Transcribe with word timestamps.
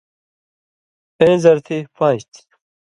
ایں 1.21 1.35
زرتی 1.43 1.77
پان٘ژ 1.95 2.21
تھی: 2.31 2.41